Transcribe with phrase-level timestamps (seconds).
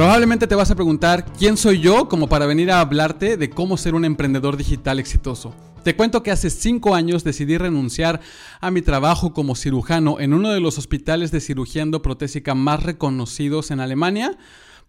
[0.00, 3.76] Probablemente te vas a preguntar quién soy yo como para venir a hablarte de cómo
[3.76, 5.54] ser un emprendedor digital exitoso.
[5.84, 8.22] Te cuento que hace 5 años decidí renunciar
[8.62, 13.70] a mi trabajo como cirujano en uno de los hospitales de cirugía endoprotésica más reconocidos
[13.70, 14.38] en Alemania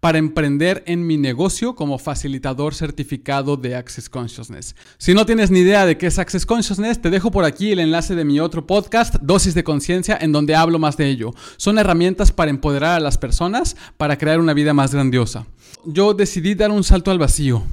[0.01, 4.75] para emprender en mi negocio como facilitador certificado de Access Consciousness.
[4.97, 7.79] Si no tienes ni idea de qué es Access Consciousness, te dejo por aquí el
[7.79, 11.33] enlace de mi otro podcast, Dosis de Conciencia, en donde hablo más de ello.
[11.55, 15.45] Son herramientas para empoderar a las personas para crear una vida más grandiosa.
[15.85, 17.63] Yo decidí dar un salto al vacío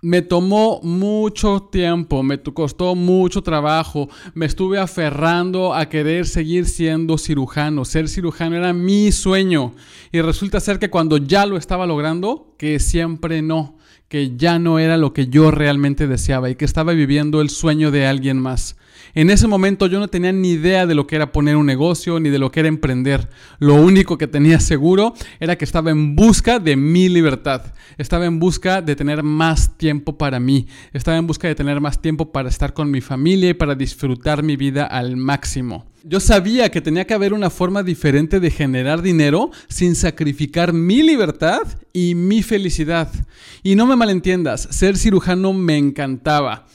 [0.00, 7.18] me tomó mucho tiempo, me costó mucho trabajo, me estuve aferrando a querer seguir siendo
[7.18, 7.84] cirujano.
[7.84, 9.72] Ser cirujano era mi sueño
[10.12, 13.77] y resulta ser que cuando ya lo estaba logrando, que siempre no,
[14.08, 17.90] que ya no era lo que yo realmente deseaba y que estaba viviendo el sueño
[17.90, 18.76] de alguien más.
[19.14, 22.20] En ese momento yo no tenía ni idea de lo que era poner un negocio
[22.20, 23.28] ni de lo que era emprender.
[23.58, 27.62] Lo único que tenía seguro era que estaba en busca de mi libertad.
[27.96, 30.66] Estaba en busca de tener más tiempo para mí.
[30.92, 34.42] Estaba en busca de tener más tiempo para estar con mi familia y para disfrutar
[34.42, 35.86] mi vida al máximo.
[36.04, 41.02] Yo sabía que tenía que haber una forma diferente de generar dinero sin sacrificar mi
[41.02, 43.10] libertad y mi felicidad.
[43.62, 46.66] Y no me malentiendas, ser cirujano me encantaba.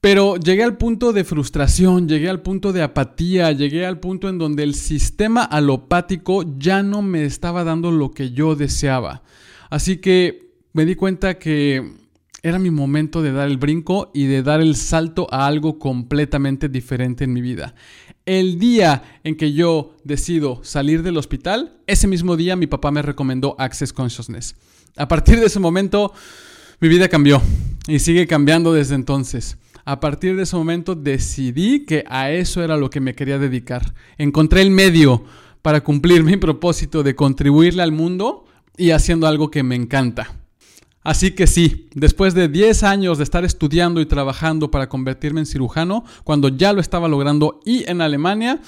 [0.00, 4.38] Pero llegué al punto de frustración, llegué al punto de apatía, llegué al punto en
[4.38, 9.22] donde el sistema alopático ya no me estaba dando lo que yo deseaba.
[9.68, 11.99] Así que me di cuenta que
[12.42, 16.68] era mi momento de dar el brinco y de dar el salto a algo completamente
[16.68, 17.74] diferente en mi vida.
[18.24, 23.02] El día en que yo decido salir del hospital, ese mismo día mi papá me
[23.02, 24.54] recomendó Access Consciousness.
[24.96, 26.12] A partir de ese momento,
[26.80, 27.42] mi vida cambió
[27.86, 29.58] y sigue cambiando desde entonces.
[29.84, 33.94] A partir de ese momento decidí que a eso era lo que me quería dedicar.
[34.18, 35.24] Encontré el medio
[35.62, 38.44] para cumplir mi propósito de contribuirle al mundo
[38.76, 40.39] y haciendo algo que me encanta.
[41.02, 45.46] Así que sí, después de 10 años de estar estudiando y trabajando para convertirme en
[45.46, 48.60] cirujano, cuando ya lo estaba logrando y en Alemania,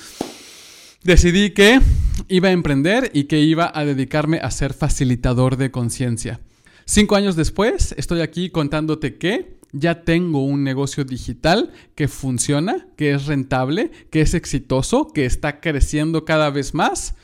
[1.05, 1.81] decidí que
[2.29, 6.41] iba a emprender y que iba a dedicarme a ser facilitador de conciencia.
[6.87, 13.13] Cinco años después, estoy aquí contándote que ya tengo un negocio digital que funciona, que
[13.13, 17.15] es rentable, que es exitoso, que está creciendo cada vez más.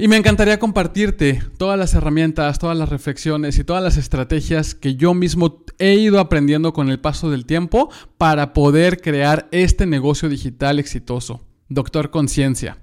[0.00, 4.94] Y me encantaría compartirte todas las herramientas, todas las reflexiones y todas las estrategias que
[4.94, 10.28] yo mismo he ido aprendiendo con el paso del tiempo para poder crear este negocio
[10.28, 11.40] digital exitoso.
[11.68, 12.78] Doctor Conciencia.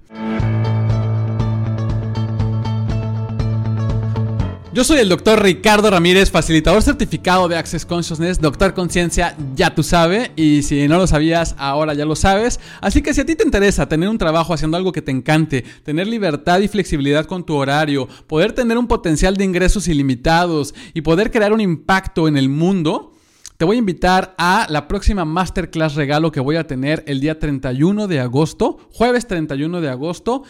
[4.76, 9.82] Yo soy el doctor Ricardo Ramírez, facilitador certificado de Access Consciousness, doctor conciencia, ya tú
[9.82, 12.60] sabes, y si no lo sabías, ahora ya lo sabes.
[12.82, 15.64] Así que si a ti te interesa tener un trabajo haciendo algo que te encante,
[15.82, 21.00] tener libertad y flexibilidad con tu horario, poder tener un potencial de ingresos ilimitados y
[21.00, 23.14] poder crear un impacto en el mundo,
[23.56, 27.38] te voy a invitar a la próxima masterclass regalo que voy a tener el día
[27.38, 30.42] 31 de agosto, jueves 31 de agosto,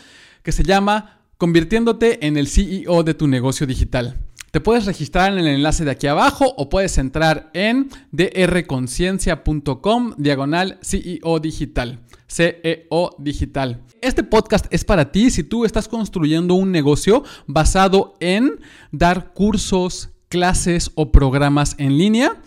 [0.42, 4.18] que se llama convirtiéndote en el CEO de tu negocio digital.
[4.50, 10.78] Te puedes registrar en el enlace de aquí abajo o puedes entrar en drconciencia.com diagonal
[10.82, 12.00] CEO digital.
[12.26, 13.82] CEO digital.
[14.00, 18.60] Este podcast es para ti si tú estás construyendo un negocio basado en
[18.92, 22.40] dar cursos, clases o programas en línea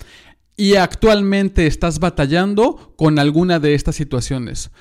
[0.58, 4.72] y actualmente estás batallando con alguna de estas situaciones.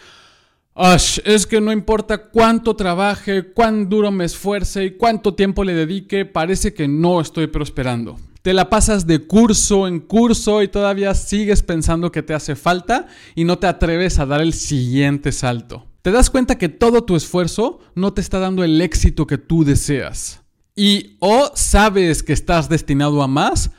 [1.25, 6.25] Es que no importa cuánto trabaje, cuán duro me esfuerce y cuánto tiempo le dedique,
[6.25, 8.17] parece que no estoy prosperando.
[8.43, 13.09] Te la pasas de curso en curso y todavía sigues pensando que te hace falta
[13.35, 15.85] y no te atreves a dar el siguiente salto.
[16.03, 19.65] Te das cuenta que todo tu esfuerzo no te está dando el éxito que tú
[19.65, 20.43] deseas.
[20.77, 23.73] Y o sabes que estás destinado a más,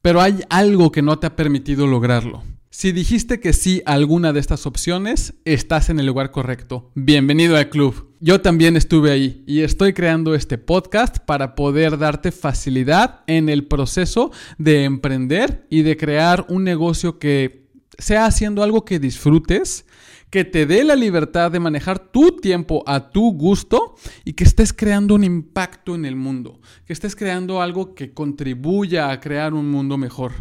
[0.00, 2.42] pero hay algo que no te ha permitido lograrlo.
[2.78, 6.90] Si dijiste que sí a alguna de estas opciones, estás en el lugar correcto.
[6.94, 8.14] Bienvenido al club.
[8.20, 13.66] Yo también estuve ahí y estoy creando este podcast para poder darte facilidad en el
[13.66, 17.66] proceso de emprender y de crear un negocio que
[17.96, 19.86] sea haciendo algo que disfrutes,
[20.28, 24.74] que te dé la libertad de manejar tu tiempo a tu gusto y que estés
[24.74, 29.70] creando un impacto en el mundo, que estés creando algo que contribuya a crear un
[29.70, 30.32] mundo mejor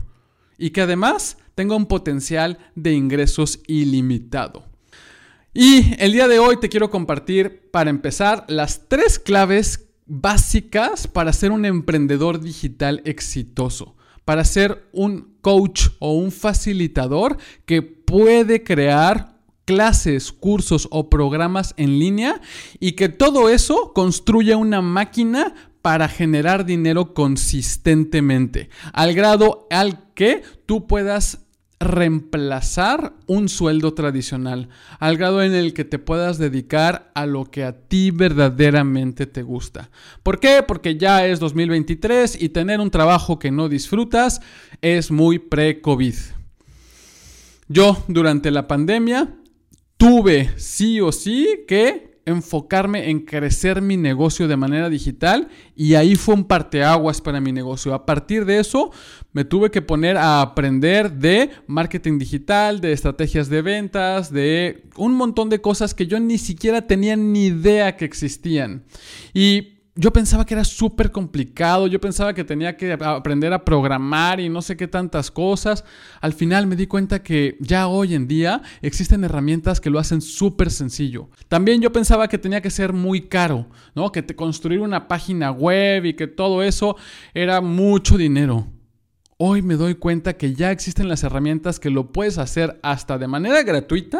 [0.57, 4.65] y que además tenga un potencial de ingresos ilimitado.
[5.53, 11.33] Y el día de hoy te quiero compartir, para empezar, las tres claves básicas para
[11.33, 19.35] ser un emprendedor digital exitoso, para ser un coach o un facilitador que puede crear
[19.65, 22.41] clases, cursos o programas en línea
[22.79, 30.41] y que todo eso construya una máquina para generar dinero consistentemente, al grado al que
[30.65, 31.45] tú puedas
[31.79, 37.63] reemplazar un sueldo tradicional, al grado en el que te puedas dedicar a lo que
[37.63, 39.91] a ti verdaderamente te gusta.
[40.23, 40.63] ¿Por qué?
[40.67, 44.41] Porque ya es 2023 y tener un trabajo que no disfrutas
[44.81, 46.15] es muy pre-COVID.
[47.67, 49.35] Yo durante la pandemia
[49.97, 56.15] tuve sí o sí que enfocarme en crecer mi negocio de manera digital y ahí
[56.15, 57.93] fue un parteaguas para mi negocio.
[57.93, 58.91] A partir de eso
[59.31, 65.13] me tuve que poner a aprender de marketing digital, de estrategias de ventas, de un
[65.13, 68.83] montón de cosas que yo ni siquiera tenía ni idea que existían.
[69.33, 74.41] Y yo pensaba que era súper complicado, yo pensaba que tenía que aprender a programar
[74.41, 75.85] y no sé qué tantas cosas.
[76.19, 80.21] Al final me di cuenta que ya hoy en día existen herramientas que lo hacen
[80.21, 81.29] súper sencillo.
[81.47, 84.11] También yo pensaba que tenía que ser muy caro, ¿no?
[84.11, 86.97] Que te construir una página web y que todo eso
[87.33, 88.67] era mucho dinero.
[89.37, 93.27] Hoy me doy cuenta que ya existen las herramientas que lo puedes hacer hasta de
[93.27, 94.19] manera gratuita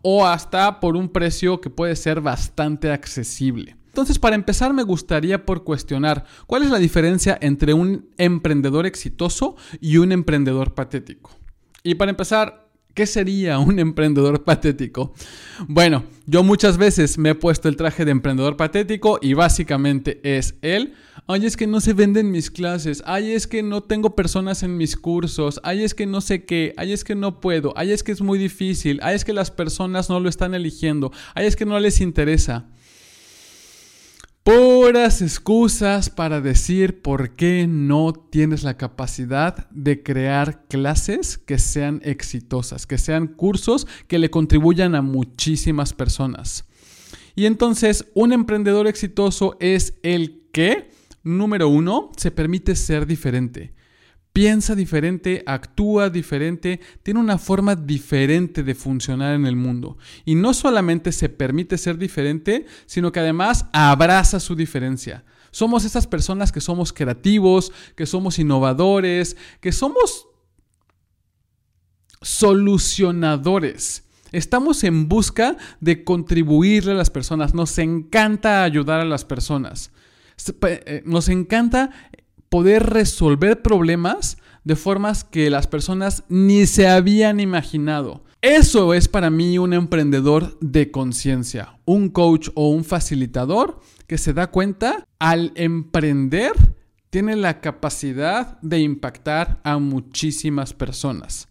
[0.00, 3.79] o hasta por un precio que puede ser bastante accesible.
[3.90, 9.56] Entonces, para empezar, me gustaría por cuestionar cuál es la diferencia entre un emprendedor exitoso
[9.80, 11.32] y un emprendedor patético.
[11.82, 15.12] Y para empezar, ¿qué sería un emprendedor patético?
[15.66, 20.54] Bueno, yo muchas veces me he puesto el traje de emprendedor patético y básicamente es
[20.62, 20.94] él.
[21.26, 23.02] Ay, es que no se venden mis clases.
[23.06, 25.60] Ay, es que no tengo personas en mis cursos.
[25.64, 26.74] Ay, es que no sé qué.
[26.76, 27.72] Ay, es que no puedo.
[27.76, 29.00] Ay, es que es muy difícil.
[29.02, 31.10] Ay, es que las personas no lo están eligiendo.
[31.34, 32.68] Ay, es que no les interesa.
[34.42, 42.00] Puras excusas para decir por qué no tienes la capacidad de crear clases que sean
[42.04, 46.64] exitosas, que sean cursos que le contribuyan a muchísimas personas.
[47.36, 50.90] Y entonces, un emprendedor exitoso es el que,
[51.22, 53.74] número uno, se permite ser diferente
[54.32, 59.98] piensa diferente, actúa diferente, tiene una forma diferente de funcionar en el mundo.
[60.24, 65.24] Y no solamente se permite ser diferente, sino que además abraza su diferencia.
[65.50, 70.28] Somos esas personas que somos creativos, que somos innovadores, que somos
[72.22, 74.04] solucionadores.
[74.32, 77.52] Estamos en busca de contribuirle a las personas.
[77.52, 79.90] Nos encanta ayudar a las personas.
[80.62, 81.90] Eh, nos encanta
[82.50, 88.22] poder resolver problemas de formas que las personas ni se habían imaginado.
[88.42, 94.32] Eso es para mí un emprendedor de conciencia, un coach o un facilitador que se
[94.32, 96.52] da cuenta al emprender
[97.10, 101.48] tiene la capacidad de impactar a muchísimas personas.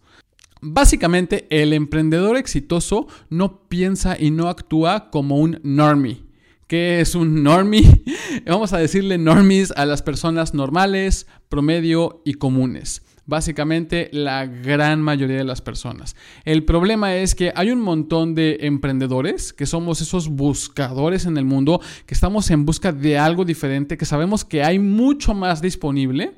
[0.62, 6.29] Básicamente, el emprendedor exitoso no piensa y no actúa como un normie
[6.70, 8.04] ¿Qué es un normie?
[8.46, 13.02] Vamos a decirle normies a las personas normales, promedio y comunes.
[13.26, 16.14] Básicamente la gran mayoría de las personas.
[16.44, 21.44] El problema es que hay un montón de emprendedores que somos esos buscadores en el
[21.44, 26.34] mundo, que estamos en busca de algo diferente, que sabemos que hay mucho más disponible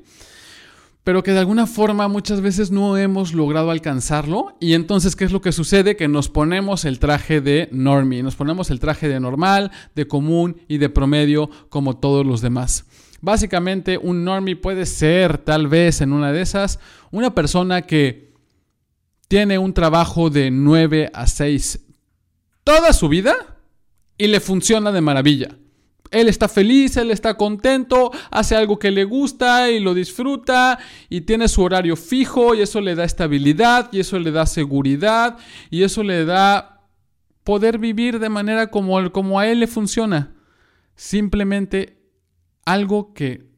[1.03, 4.55] pero que de alguna forma muchas veces no hemos logrado alcanzarlo.
[4.59, 5.95] Y entonces, ¿qué es lo que sucede?
[5.95, 10.61] Que nos ponemos el traje de normie, nos ponemos el traje de normal, de común
[10.67, 12.85] y de promedio como todos los demás.
[13.21, 16.79] Básicamente, un normie puede ser, tal vez en una de esas,
[17.11, 18.33] una persona que
[19.27, 21.79] tiene un trabajo de 9 a 6
[22.63, 23.33] toda su vida
[24.17, 25.57] y le funciona de maravilla
[26.13, 30.79] él está feliz, él está contento, hace algo que le gusta y lo disfruta
[31.09, 35.37] y tiene su horario fijo y eso le da estabilidad y eso le da seguridad
[35.69, 36.73] y eso le da
[37.43, 40.33] poder vivir de manera como, a él le funciona.
[40.95, 41.97] Simplemente
[42.65, 43.49] algo que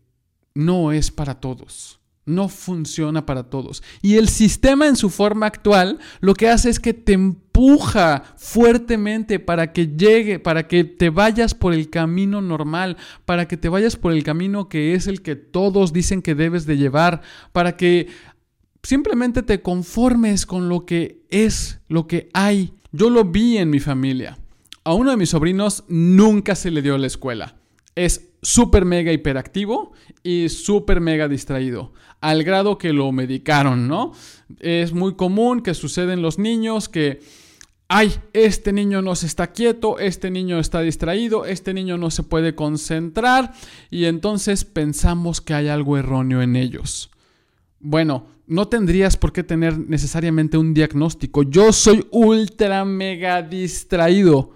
[0.53, 1.99] no es para todos.
[2.25, 3.83] No funciona para todos.
[4.01, 9.39] Y el sistema en su forma actual lo que hace es que te empuja fuertemente
[9.39, 13.95] para que llegue, para que te vayas por el camino normal, para que te vayas
[13.95, 18.07] por el camino que es el que todos dicen que debes de llevar, para que
[18.81, 22.73] simplemente te conformes con lo que es, lo que hay.
[22.91, 24.39] Yo lo vi en mi familia.
[24.83, 27.55] A uno de mis sobrinos nunca se le dio la escuela.
[27.95, 34.13] Es súper mega hiperactivo y súper mega distraído, al grado que lo medicaron, ¿no?
[34.59, 37.21] Es muy común que sucede en los niños que,
[37.87, 42.23] ay, este niño no se está quieto, este niño está distraído, este niño no se
[42.23, 43.53] puede concentrar
[43.89, 47.09] y entonces pensamos que hay algo erróneo en ellos.
[47.79, 51.43] Bueno, no tendrías por qué tener necesariamente un diagnóstico.
[51.43, 54.51] Yo soy ultra mega distraído.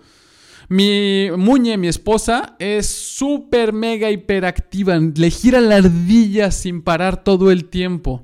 [0.71, 4.99] Mi Muñe, mi esposa, es súper mega hiperactiva.
[4.99, 8.23] Le gira la ardilla sin parar todo el tiempo.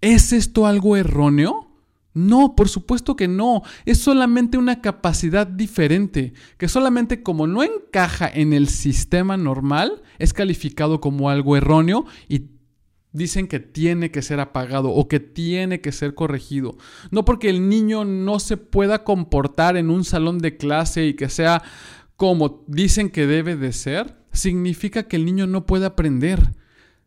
[0.00, 1.68] ¿Es esto algo erróneo?
[2.14, 3.62] No, por supuesto que no.
[3.86, 10.32] Es solamente una capacidad diferente, que solamente como no encaja en el sistema normal, es
[10.32, 12.53] calificado como algo erróneo y
[13.14, 16.76] dicen que tiene que ser apagado o que tiene que ser corregido.
[17.10, 21.30] No porque el niño no se pueda comportar en un salón de clase y que
[21.30, 21.62] sea
[22.16, 26.52] como dicen que debe de ser, significa que el niño no puede aprender.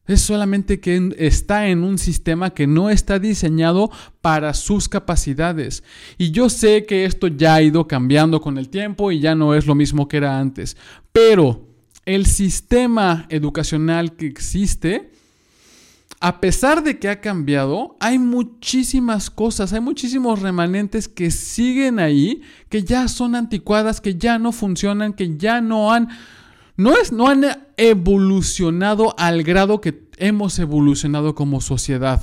[0.06, 5.84] Es solamente que está en un sistema que no está diseñado para sus capacidades.
[6.18, 9.54] Y yo sé que esto ya ha ido cambiando con el tiempo y ya no
[9.54, 10.78] es lo mismo que era antes.
[11.12, 11.68] Pero
[12.06, 15.12] el sistema educacional que existe,
[16.20, 22.42] a pesar de que ha cambiado, hay muchísimas cosas, hay muchísimos remanentes que siguen ahí,
[22.70, 26.10] que ya son anticuadas, que ya no funcionan, que ya no han
[26.78, 27.44] no, es, no han
[27.76, 32.22] evolucionado al grado que hemos evolucionado como sociedad.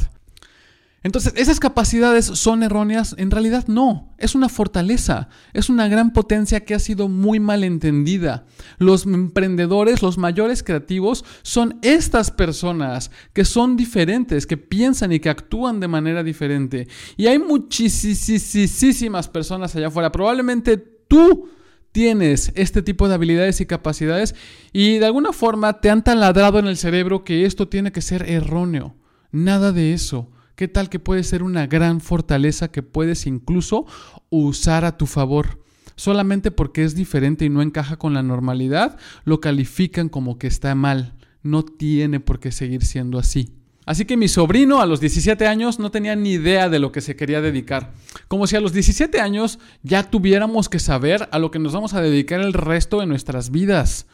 [1.04, 3.14] Entonces, ¿esas capacidades son erróneas?
[3.18, 7.62] En realidad no, es una fortaleza, es una gran potencia que ha sido muy mal
[7.62, 8.46] entendida.
[8.78, 15.28] Los emprendedores, los mayores creativos, son estas personas que son diferentes, que piensan y que
[15.28, 16.88] actúan de manera diferente.
[17.18, 21.50] Y hay muchísimas personas allá afuera, probablemente tú
[21.92, 24.34] tienes este tipo de habilidades y capacidades
[24.72, 28.28] y de alguna forma te han taladrado en el cerebro que esto tiene que ser
[28.28, 28.96] erróneo.
[29.30, 30.30] Nada de eso.
[30.56, 33.86] ¿Qué tal que puede ser una gran fortaleza que puedes incluso
[34.30, 35.58] usar a tu favor?
[35.96, 40.74] Solamente porque es diferente y no encaja con la normalidad, lo califican como que está
[40.76, 41.14] mal.
[41.42, 43.50] No tiene por qué seguir siendo así.
[43.84, 47.00] Así que mi sobrino a los 17 años no tenía ni idea de lo que
[47.00, 47.92] se quería dedicar.
[48.28, 51.94] Como si a los 17 años ya tuviéramos que saber a lo que nos vamos
[51.94, 54.06] a dedicar el resto de nuestras vidas.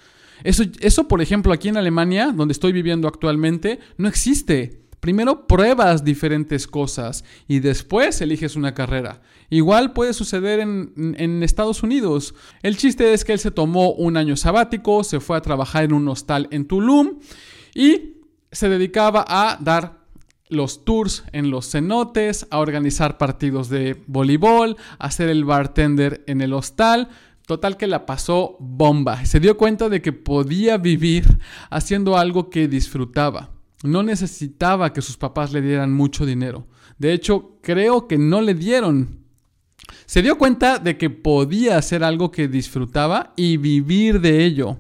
[0.43, 4.80] Eso, eso, por ejemplo, aquí en Alemania, donde estoy viviendo actualmente, no existe.
[5.01, 9.23] Primero pruebas diferentes cosas y después eliges una carrera.
[9.49, 12.35] Igual puede suceder en, en, Estados Unidos.
[12.63, 15.95] El chiste es que él se tomó un año sabático, se fue a trabajar en
[15.95, 17.19] un hostal en Tulum
[17.75, 18.19] y
[18.53, 20.01] se dedicaba a dar
[20.51, 26.41] los tours en los cenotes, a organizar partidos de voleibol, a ser el bartender en
[26.41, 27.09] el hostal.
[27.47, 29.25] Total que la pasó bomba.
[29.25, 31.39] Se dio cuenta de que podía vivir
[31.71, 33.51] haciendo algo que disfrutaba.
[33.83, 36.67] No necesitaba que sus papás le dieran mucho dinero.
[36.99, 39.21] De hecho, creo que no le dieron.
[40.07, 44.79] Se dio cuenta de que podía hacer algo que disfrutaba y vivir de ello.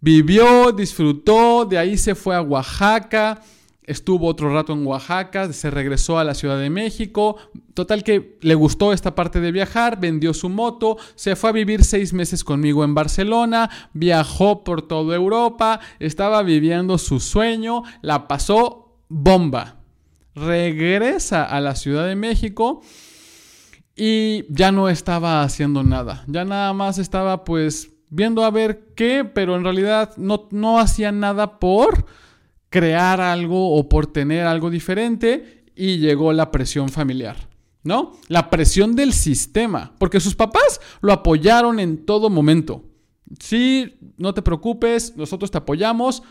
[0.00, 3.42] Vivió, disfrutó, de ahí se fue a Oaxaca,
[3.86, 7.36] estuvo otro rato en Oaxaca, se regresó a la Ciudad de México,
[7.74, 11.84] total que le gustó esta parte de viajar, vendió su moto, se fue a vivir
[11.84, 18.98] seis meses conmigo en Barcelona, viajó por toda Europa, estaba viviendo su sueño, la pasó
[19.08, 19.76] bomba.
[20.34, 22.82] Regresa a la Ciudad de México
[23.94, 29.24] y ya no estaba haciendo nada, ya nada más estaba pues viendo a ver qué,
[29.24, 32.04] pero en realidad no, no hacía nada por
[32.76, 37.48] crear algo o por tener algo diferente y llegó la presión familiar.
[37.82, 38.12] ¿No?
[38.28, 42.82] La presión del sistema, porque sus papás lo apoyaron en todo momento.
[43.40, 46.22] Sí, no te preocupes, nosotros te apoyamos,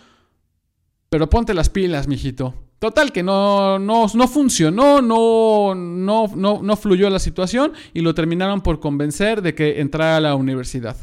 [1.09, 2.53] pero ponte las pilas, mijito.
[2.77, 8.13] Total, que no, no, no funcionó, no, no, no, no fluyó la situación y lo
[8.13, 10.95] terminaron por convencer de que entrara a la universidad.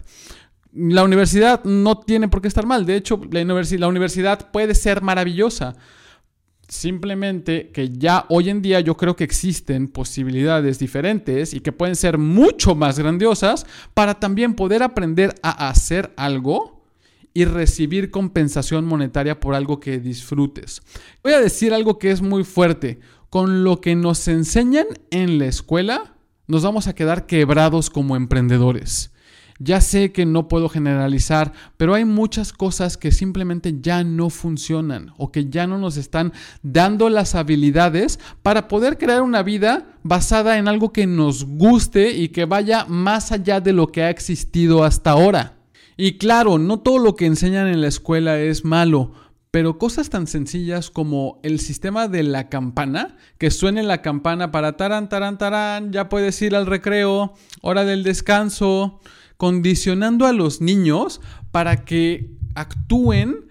[0.73, 2.87] La universidad no tiene por qué estar mal.
[2.87, 5.77] De hecho, la, universidad puede ser maravillosa.
[6.67, 11.97] Simplemente que ya hoy en día yo creo que existen posibilidades diferentes y que pueden
[11.97, 16.83] ser mucho más grandiosas para también poder aprender a hacer algo
[17.35, 20.81] y recibir compensación monetaria por algo que disfrutes.
[21.23, 23.01] Voy a decir algo que es muy fuerte.
[23.29, 29.12] Con lo que nos enseñan en la escuela, nos vamos a quedar quebrados como emprendedores.
[29.63, 35.13] Ya sé que no puedo generalizar, pero hay muchas cosas que simplemente ya no funcionan
[35.19, 40.59] o que ya no nos están dando las habilidades para poder crear una vida basada
[40.59, 44.85] en algo que nos guste y que vaya más allá de lo que ha existido
[44.85, 45.59] hasta ahora.
[45.97, 49.13] Y claro, no todo lo que enseñan en la escuela es malo,
[49.53, 54.79] pero cosas tan sencillas como el sistema de la campana, que suene la campana para
[54.79, 59.01] tarán, tarán, tarán, ya puedes ir al recreo, hora del descanso,
[59.43, 61.21] condicionando a los niños
[61.51, 63.49] para que actúen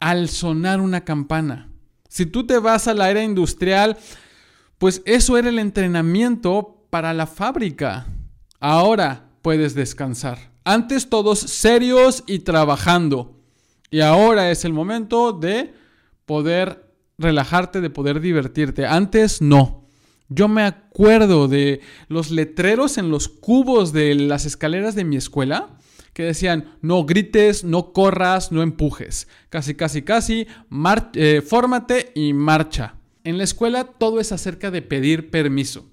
[0.00, 1.68] al sonar una campana.
[2.08, 3.98] Si tú te vas a la era industrial,
[4.78, 8.08] pues eso era el entrenamiento para la fábrica.
[8.58, 10.50] Ahora puedes descansar.
[10.64, 13.36] Antes todos serios y trabajando.
[13.92, 15.72] Y ahora es el momento de
[16.26, 18.86] poder relajarte, de poder divertirte.
[18.86, 19.87] Antes no.
[20.28, 25.78] Yo me acuerdo de los letreros en los cubos de las escaleras de mi escuela
[26.12, 29.28] que decían, no grites, no corras, no empujes.
[29.50, 30.46] Casi, casi, casi,
[31.14, 32.96] eh, fórmate y marcha.
[33.24, 35.88] En la escuela todo es acerca de pedir permiso.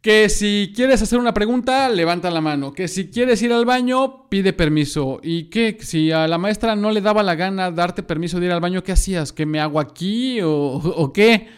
[0.00, 2.72] Que si quieres hacer una pregunta, levanta la mano.
[2.72, 5.20] Que si quieres ir al baño, pide permiso.
[5.22, 8.52] Y que si a la maestra no le daba la gana darte permiso de ir
[8.52, 9.32] al baño, ¿qué hacías?
[9.32, 11.48] ¿Que me hago aquí o, o qué?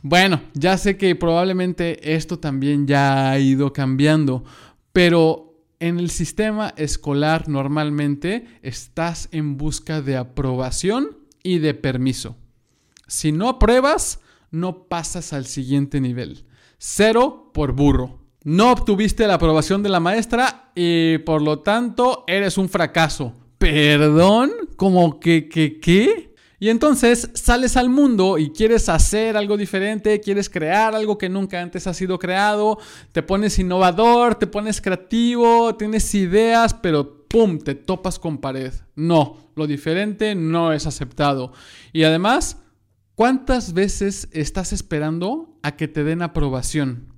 [0.00, 4.44] Bueno, ya sé que probablemente esto también ya ha ido cambiando,
[4.92, 12.36] pero en el sistema escolar normalmente estás en busca de aprobación y de permiso.
[13.06, 14.20] Si no apruebas,
[14.50, 16.46] no pasas al siguiente nivel.
[16.78, 18.20] Cero por burro.
[18.44, 23.34] No obtuviste la aprobación de la maestra y por lo tanto eres un fracaso.
[23.58, 24.50] ¿Perdón?
[24.76, 26.31] ¿Cómo que, que, qué?
[26.62, 31.60] Y entonces sales al mundo y quieres hacer algo diferente, quieres crear algo que nunca
[31.60, 32.78] antes ha sido creado,
[33.10, 37.58] te pones innovador, te pones creativo, tienes ideas, pero ¡pum!
[37.58, 38.72] te topas con pared.
[38.94, 41.52] No, lo diferente no es aceptado.
[41.92, 42.58] Y además,
[43.16, 47.12] ¿cuántas veces estás esperando a que te den aprobación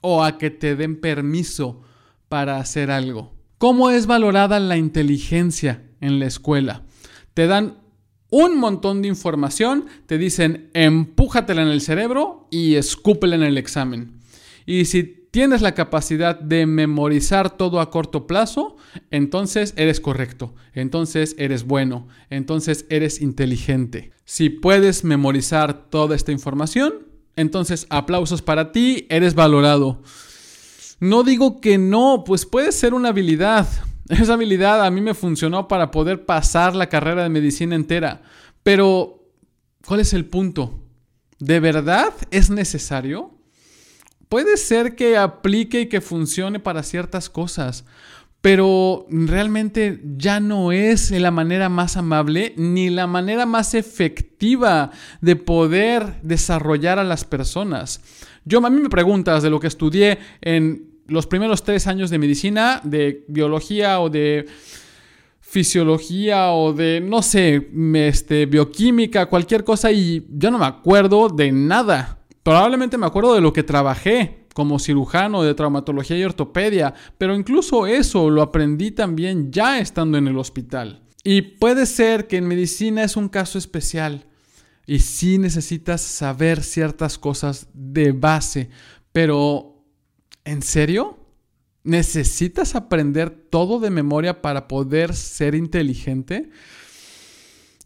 [0.00, 1.82] o a que te den permiso
[2.28, 3.32] para hacer algo?
[3.58, 6.82] ¿Cómo es valorada la inteligencia en la escuela?
[7.32, 7.81] Te dan
[8.32, 14.14] un montón de información, te dicen empújatela en el cerebro y escúpela en el examen.
[14.64, 18.76] Y si tienes la capacidad de memorizar todo a corto plazo,
[19.10, 24.12] entonces eres correcto, entonces eres bueno, entonces eres inteligente.
[24.24, 30.02] Si puedes memorizar toda esta información, entonces aplausos para ti, eres valorado.
[31.00, 33.68] No digo que no, pues puede ser una habilidad,
[34.08, 38.22] esa habilidad a mí me funcionó para poder pasar la carrera de medicina entera.
[38.62, 39.28] Pero,
[39.86, 40.82] ¿cuál es el punto?
[41.38, 43.30] ¿De verdad es necesario?
[44.28, 47.84] Puede ser que aplique y que funcione para ciertas cosas,
[48.40, 55.36] pero realmente ya no es la manera más amable ni la manera más efectiva de
[55.36, 58.00] poder desarrollar a las personas.
[58.44, 62.18] Yo a mí me preguntas de lo que estudié en los primeros tres años de
[62.18, 64.46] medicina, de biología o de
[65.40, 71.52] fisiología o de, no sé, este, bioquímica, cualquier cosa y yo no me acuerdo de
[71.52, 72.18] nada.
[72.42, 77.86] Probablemente me acuerdo de lo que trabajé como cirujano de traumatología y ortopedia, pero incluso
[77.86, 81.02] eso lo aprendí también ya estando en el hospital.
[81.22, 84.26] Y puede ser que en medicina es un caso especial
[84.86, 88.70] y sí necesitas saber ciertas cosas de base,
[89.12, 89.71] pero
[90.44, 91.18] ¿En serio?
[91.84, 96.50] ¿Necesitas aprender todo de memoria para poder ser inteligente?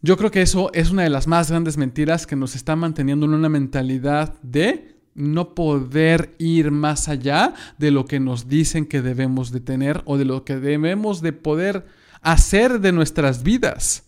[0.01, 3.25] Yo creo que eso es una de las más grandes mentiras que nos está manteniendo
[3.25, 9.01] en una mentalidad de no poder ir más allá de lo que nos dicen que
[9.01, 11.87] debemos de tener o de lo que debemos de poder
[12.21, 14.03] hacer de nuestras vidas.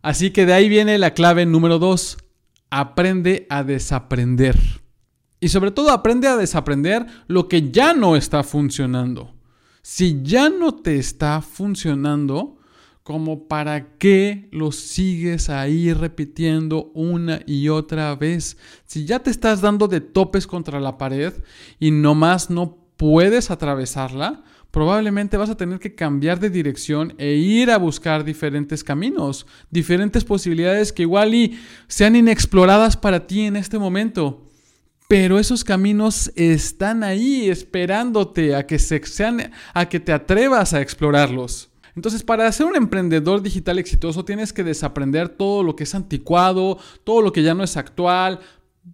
[0.00, 2.16] Así que de ahí viene la clave número dos.
[2.70, 4.58] Aprende a desaprender.
[5.40, 9.34] Y sobre todo aprende a desaprender lo que ya no está funcionando.
[9.82, 12.60] Si ya no te está funcionando,
[13.02, 18.56] como para qué lo sigues ahí repitiendo una y otra vez.
[18.86, 21.32] Si ya te estás dando de topes contra la pared
[21.78, 27.70] y nomás no puedes atravesarla, probablemente vas a tener que cambiar de dirección e ir
[27.70, 33.78] a buscar diferentes caminos, diferentes posibilidades que igual y sean inexploradas para ti en este
[33.78, 34.49] momento
[35.10, 40.80] pero esos caminos están ahí esperándote a que, se, sean, a que te atrevas a
[40.80, 41.68] explorarlos.
[41.96, 46.78] Entonces, para ser un emprendedor digital exitoso tienes que desaprender todo lo que es anticuado,
[47.02, 48.38] todo lo que ya no es actual,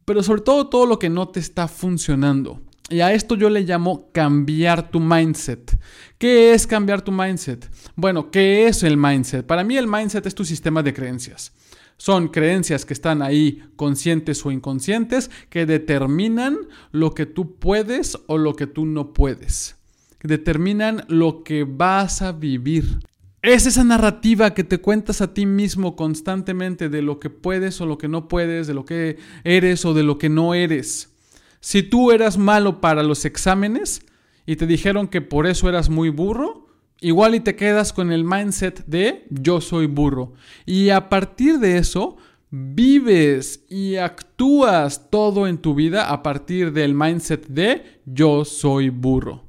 [0.07, 2.63] pero sobre todo todo lo que no te está funcionando.
[2.89, 5.79] Y a esto yo le llamo cambiar tu mindset.
[6.17, 7.71] ¿Qué es cambiar tu mindset?
[7.95, 9.45] Bueno, ¿qué es el mindset?
[9.45, 11.53] Para mí el mindset es tu sistema de creencias.
[11.97, 16.57] Son creencias que están ahí conscientes o inconscientes que determinan
[16.93, 19.77] lo que tú puedes o lo que tú no puedes.
[20.23, 22.99] Determinan lo que vas a vivir.
[23.43, 27.87] Es esa narrativa que te cuentas a ti mismo constantemente de lo que puedes o
[27.87, 31.15] lo que no puedes, de lo que eres o de lo que no eres.
[31.61, 34.03] Si tú eras malo para los exámenes
[34.47, 36.66] y te dijeron que por eso eras muy burro,
[37.01, 40.33] Igual y te quedas con el mindset de yo soy burro.
[40.65, 42.17] Y a partir de eso,
[42.51, 49.45] vives y actúas todo en tu vida a partir del mindset de yo soy burro.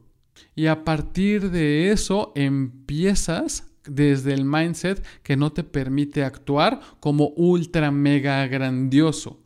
[0.55, 7.29] Y a partir de eso empiezas desde el mindset que no te permite actuar como
[7.37, 9.39] ultra mega grandioso.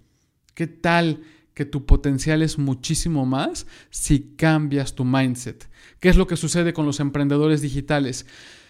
[0.55, 1.21] ¿Qué tal
[1.53, 5.69] que tu potencial es muchísimo más si cambias tu mindset?
[5.99, 8.25] ¿Qué es lo que sucede con los emprendedores digitales?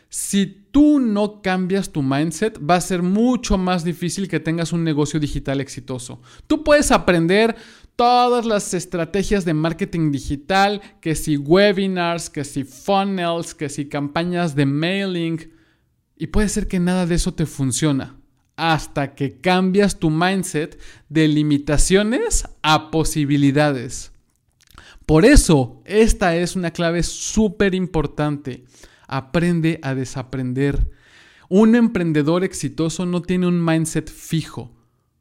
[0.10, 4.84] Si tú no cambias tu mindset, va a ser mucho más difícil que tengas un
[4.84, 6.22] negocio digital exitoso.
[6.48, 7.56] Tú puedes aprender
[7.96, 14.54] todas las estrategias de marketing digital, que si webinars, que si funnels, que si campañas
[14.54, 15.54] de mailing,
[16.18, 18.21] y puede ser que nada de eso te funciona
[18.62, 24.12] hasta que cambias tu mindset de limitaciones a posibilidades.
[25.08, 28.64] Por eso, esta es una clave súper importante.
[29.08, 30.92] Aprende a desaprender.
[31.50, 34.72] Un emprendedor exitoso no tiene un mindset fijo.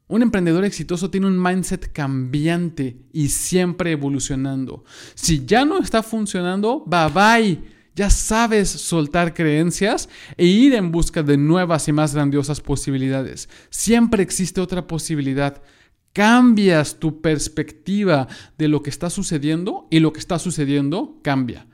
[0.07, 4.83] Un emprendedor exitoso tiene un mindset cambiante y siempre evolucionando.
[5.15, 7.80] Si ya no está funcionando, bye bye.
[7.95, 13.49] Ya sabes soltar creencias e ir en busca de nuevas y más grandiosas posibilidades.
[13.69, 15.61] Siempre existe otra posibilidad
[16.13, 18.27] cambias tu perspectiva
[18.57, 21.67] de lo que está sucediendo y lo que está sucediendo cambia.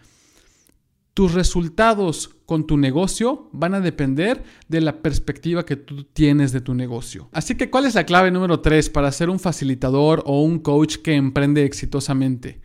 [1.14, 6.62] Tus resultados con tu negocio van a depender de la perspectiva que tú tienes de
[6.62, 7.30] tu negocio.
[7.34, 10.98] Así que, ¿cuál es la clave número 3 para ser un facilitador o un coach
[10.98, 12.62] que emprende exitosamente?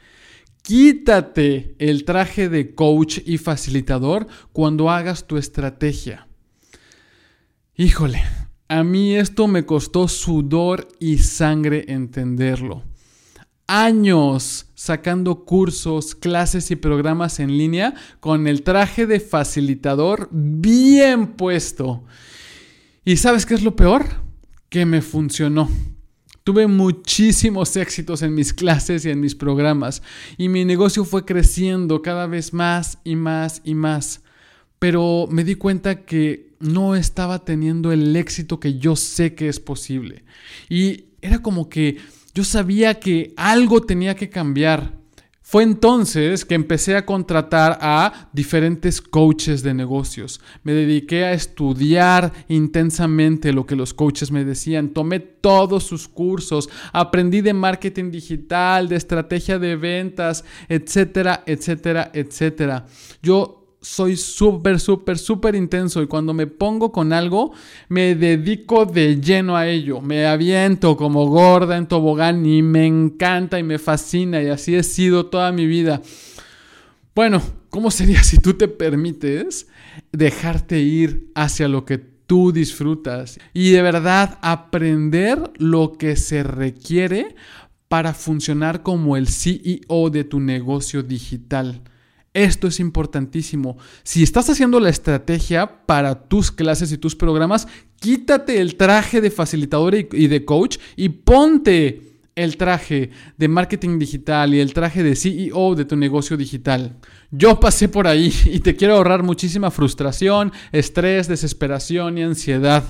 [0.63, 6.29] Quítate el traje de coach y facilitador cuando hagas tu estrategia.
[7.75, 8.23] Híjole,
[8.69, 12.85] a mí esto me costó sudor y sangre entenderlo.
[13.67, 22.05] Años sacando cursos, clases y programas en línea con el traje de facilitador bien puesto.
[23.05, 24.05] ¿Y sabes qué es lo peor?
[24.69, 25.69] Que me funcionó.
[26.45, 30.03] Tuve muchísimos éxitos en mis clases y en mis programas
[30.37, 34.23] y mi negocio fue creciendo cada vez más y más y más.
[34.81, 39.61] Pero me di cuenta que no estaba teniendo el éxito que yo sé que es
[39.61, 40.25] posible.
[40.69, 41.99] Y era como que
[42.35, 45.02] yo sabía que algo tenía que cambiar.
[45.43, 50.41] Fue entonces que empecé a contratar a diferentes coaches de negocios.
[50.63, 54.91] Me dediqué a estudiar intensamente lo que los coaches me decían.
[54.91, 62.87] Tomé todos sus cursos, aprendí de marketing digital, de estrategia de ventas, etcétera, etcétera, etcétera.
[63.21, 67.53] Yo soy súper, súper, súper intenso y cuando me pongo con algo,
[67.89, 70.01] me dedico de lleno a ello.
[70.01, 74.85] Me aviento como gorda en tobogán y me encanta y me fascina y así he
[74.85, 76.01] sido toda mi vida.
[77.15, 79.67] Bueno, ¿cómo sería si tú te permites
[80.13, 87.35] dejarte ir hacia lo que tú disfrutas y de verdad aprender lo que se requiere
[87.89, 91.83] para funcionar como el CEO de tu negocio digital?
[92.35, 93.77] Esto es importantísimo.
[94.03, 97.69] Si estás haciendo la estrategia para tus clases y tus programas,
[98.01, 104.55] quítate el traje de facilitador y de coach y ponte el traje de marketing digital
[104.55, 106.97] y el traje de CEO de tu negocio digital.
[107.31, 112.83] Yo pasé por ahí y te quiero ahorrar muchísima frustración, estrés, desesperación y ansiedad.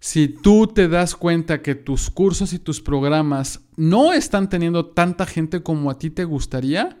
[0.00, 5.26] Si tú te das cuenta que tus cursos y tus programas no están teniendo tanta
[5.26, 6.98] gente como a ti te gustaría,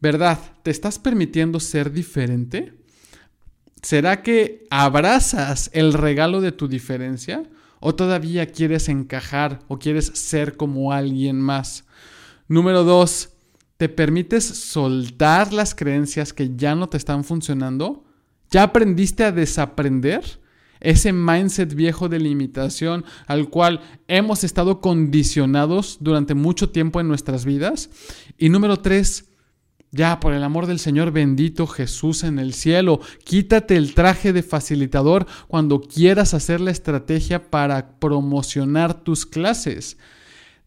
[0.00, 0.38] ¿Verdad?
[0.62, 2.74] ¿Te estás permitiendo ser diferente?
[3.82, 7.44] ¿Será que abrazas el regalo de tu diferencia?
[7.80, 11.84] ¿O todavía quieres encajar o quieres ser como alguien más?
[12.48, 13.30] Número dos,
[13.76, 18.04] ¿te permites soltar las creencias que ya no te están funcionando?
[18.50, 20.40] ¿Ya aprendiste a desaprender?
[20.80, 27.44] Ese mindset viejo de limitación al cual hemos estado condicionados durante mucho tiempo en nuestras
[27.44, 27.90] vidas.
[28.38, 29.28] Y número tres,
[29.90, 34.42] ya, por el amor del Señor bendito Jesús en el cielo, quítate el traje de
[34.42, 39.96] facilitador cuando quieras hacer la estrategia para promocionar tus clases.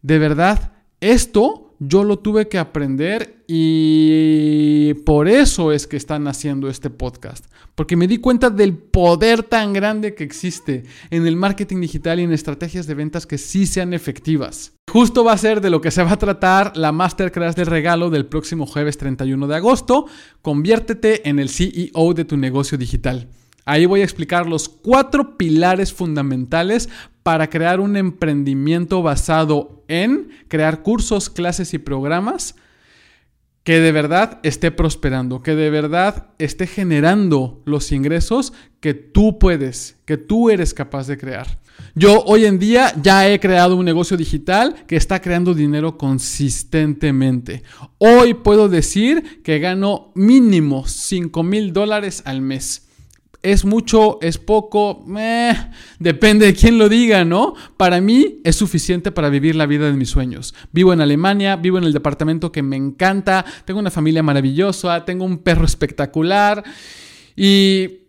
[0.02, 6.68] De verdad, esto yo lo tuve que aprender y por eso es que están haciendo
[6.68, 7.44] este podcast.
[7.74, 12.24] Porque me di cuenta del poder tan grande que existe en el marketing digital y
[12.24, 14.72] en estrategias de ventas que sí sean efectivas.
[14.90, 18.10] Justo va a ser de lo que se va a tratar la masterclass de regalo
[18.10, 20.06] del próximo jueves 31 de agosto.
[20.42, 23.28] Conviértete en el CEO de tu negocio digital.
[23.64, 26.88] Ahí voy a explicar los cuatro pilares fundamentales
[27.22, 32.56] para crear un emprendimiento basado en crear cursos, clases y programas
[33.64, 39.96] que de verdad esté prosperando, que de verdad esté generando los ingresos que tú puedes,
[40.04, 41.60] que tú eres capaz de crear.
[41.94, 47.62] Yo hoy en día ya he creado un negocio digital que está creando dinero consistentemente.
[47.98, 52.81] Hoy puedo decir que gano mínimo 5 mil dólares al mes.
[53.42, 54.18] ¿Es mucho?
[54.22, 55.04] ¿Es poco?
[55.98, 57.54] depende de quién lo diga, ¿no?
[57.76, 60.54] Para mí es suficiente para vivir la vida de mis sueños.
[60.70, 65.24] Vivo en Alemania, vivo en el departamento que me encanta, tengo una familia maravillosa, tengo
[65.24, 66.62] un perro espectacular
[67.34, 68.02] y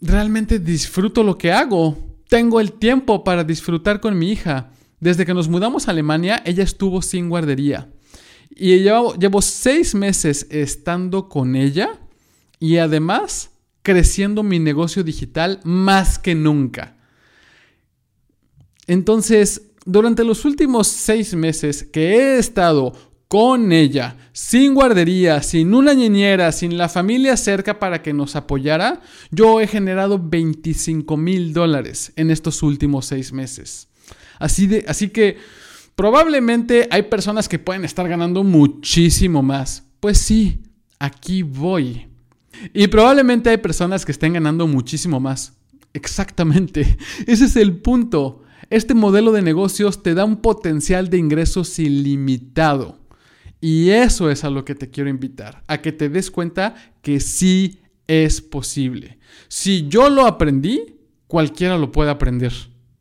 [0.00, 2.16] realmente disfruto lo que hago.
[2.28, 4.70] Tengo el tiempo para disfrutar con mi hija.
[5.00, 7.90] Desde que nos mudamos a Alemania, ella estuvo sin guardería.
[8.48, 12.00] Y llevo, llevo seis meses estando con ella
[12.58, 13.50] y además
[13.86, 16.96] creciendo mi negocio digital más que nunca.
[18.88, 22.94] Entonces, durante los últimos seis meses que he estado
[23.28, 29.02] con ella, sin guardería, sin una niñera, sin la familia cerca para que nos apoyara,
[29.30, 33.86] yo he generado 25 mil dólares en estos últimos seis meses.
[34.40, 35.36] Así, de, así que
[35.94, 39.84] probablemente hay personas que pueden estar ganando muchísimo más.
[40.00, 40.64] Pues sí,
[40.98, 42.15] aquí voy.
[42.72, 45.54] Y probablemente hay personas que estén ganando muchísimo más.
[45.92, 46.98] Exactamente.
[47.26, 48.42] Ese es el punto.
[48.70, 52.98] Este modelo de negocios te da un potencial de ingresos ilimitado.
[53.60, 57.20] Y eso es a lo que te quiero invitar, a que te des cuenta que
[57.20, 59.18] sí es posible.
[59.48, 62.52] Si yo lo aprendí, cualquiera lo puede aprender.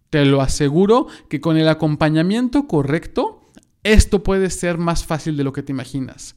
[0.10, 3.52] Te lo aseguro que con el acompañamiento correcto,
[3.84, 6.36] esto puede ser más fácil de lo que te imaginas.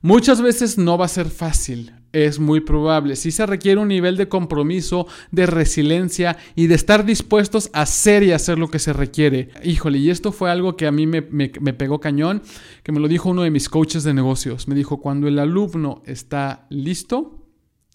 [0.00, 3.16] Muchas veces no va a ser fácil, es muy probable.
[3.16, 8.22] Si se requiere un nivel de compromiso, de resiliencia y de estar dispuestos a hacer
[8.22, 9.50] y hacer lo que se requiere.
[9.62, 12.42] Híjole, y esto fue algo que a mí me, me pegó cañón,
[12.82, 14.68] que me lo dijo uno de mis coaches de negocios.
[14.68, 17.46] Me dijo, cuando el alumno está listo,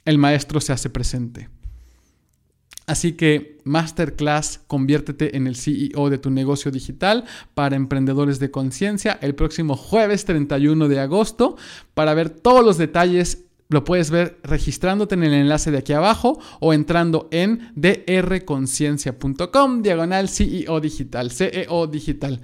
[0.06, 1.50] el maestro se hace presente.
[2.88, 7.26] Así que Masterclass, conviértete en el CEO de tu negocio digital
[7.56, 11.58] para emprendedores de conciencia el próximo jueves 31 de agosto.
[11.96, 16.40] Para ver todos los detalles lo puedes ver registrándote en el enlace de aquí abajo
[16.60, 22.40] o entrando en drconciencia.com diagonal CEO digital, CEO digital.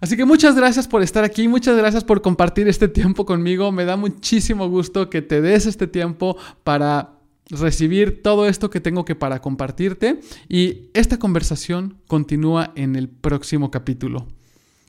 [0.00, 3.70] Así que muchas gracias por estar aquí, muchas gracias por compartir este tiempo conmigo.
[3.70, 9.04] Me da muchísimo gusto que te des este tiempo para recibir todo esto que tengo
[9.04, 14.26] que para compartirte y esta conversación continúa en el próximo capítulo.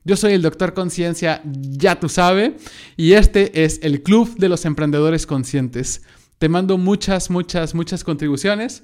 [0.04, 2.54] Yo soy el doctor Conciencia, ya tú sabes,
[2.98, 6.02] y este es el Club de los Emprendedores Conscientes.
[6.40, 8.84] Te mando muchas, muchas, muchas contribuciones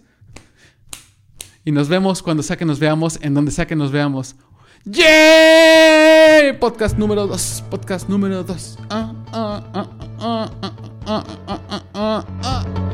[1.65, 4.35] y nos vemos cuando sea que nos veamos, en donde sea que nos veamos.
[4.85, 6.53] ¡Yay!
[6.59, 8.77] Podcast número 2, podcast número 2.
[8.89, 9.89] Ah, ah,
[11.93, 12.86] ah,